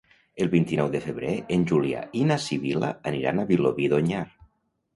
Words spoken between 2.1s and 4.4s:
i na Sibil·la aniran a Vilobí d'Onyar.